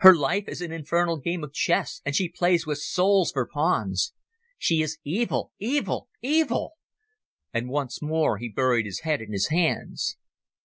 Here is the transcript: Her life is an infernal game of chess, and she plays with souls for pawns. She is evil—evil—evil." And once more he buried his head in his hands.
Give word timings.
Her 0.00 0.14
life 0.14 0.48
is 0.48 0.60
an 0.60 0.70
infernal 0.70 1.16
game 1.16 1.42
of 1.42 1.54
chess, 1.54 2.02
and 2.04 2.14
she 2.14 2.28
plays 2.28 2.66
with 2.66 2.76
souls 2.76 3.32
for 3.32 3.48
pawns. 3.50 4.12
She 4.58 4.82
is 4.82 4.98
evil—evil—evil." 5.02 6.72
And 7.54 7.70
once 7.70 8.02
more 8.02 8.36
he 8.36 8.50
buried 8.50 8.84
his 8.84 9.00
head 9.00 9.22
in 9.22 9.32
his 9.32 9.48
hands. 9.48 10.18